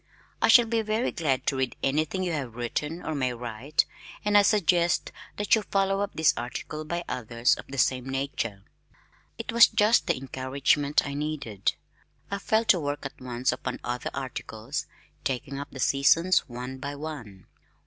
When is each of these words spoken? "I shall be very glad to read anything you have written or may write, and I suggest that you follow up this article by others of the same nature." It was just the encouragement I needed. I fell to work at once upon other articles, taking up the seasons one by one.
"I 0.41 0.47
shall 0.47 0.65
be 0.65 0.81
very 0.81 1.11
glad 1.11 1.45
to 1.45 1.55
read 1.57 1.75
anything 1.83 2.23
you 2.23 2.31
have 2.31 2.55
written 2.55 3.03
or 3.03 3.13
may 3.13 3.35
write, 3.35 3.85
and 4.25 4.35
I 4.35 4.41
suggest 4.41 5.11
that 5.37 5.53
you 5.53 5.61
follow 5.61 5.99
up 6.01 6.15
this 6.15 6.33
article 6.35 6.83
by 6.85 7.03
others 7.07 7.53
of 7.53 7.67
the 7.67 7.77
same 7.77 8.09
nature." 8.09 8.63
It 9.37 9.51
was 9.51 9.67
just 9.67 10.07
the 10.07 10.17
encouragement 10.17 11.05
I 11.05 11.13
needed. 11.13 11.75
I 12.31 12.39
fell 12.39 12.65
to 12.65 12.79
work 12.79 13.05
at 13.05 13.21
once 13.21 13.51
upon 13.51 13.79
other 13.83 14.09
articles, 14.11 14.87
taking 15.23 15.59
up 15.59 15.69
the 15.69 15.79
seasons 15.79 16.49
one 16.49 16.79
by 16.79 16.95
one. 16.95 17.45